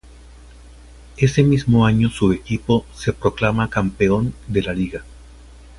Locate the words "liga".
4.73-5.03